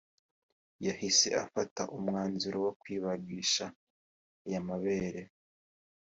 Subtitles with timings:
[0.85, 3.65] yahise afata umwanzuro wo kwibagisha
[4.45, 5.21] aya mabere